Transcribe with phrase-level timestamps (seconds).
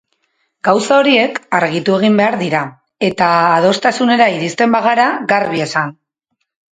[0.67, 2.61] Gauza horiek argitu egin behar dira,
[3.09, 3.27] eta
[3.59, 5.93] adostasunera iristen bagara garbi esan.